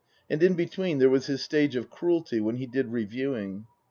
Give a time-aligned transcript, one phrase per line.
[0.31, 3.67] And in between there was his stage of cruelty, when he did reviewing.